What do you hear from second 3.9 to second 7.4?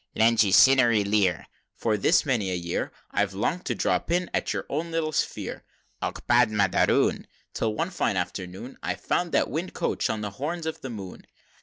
in at your own little sphere, Och, pad mad aroon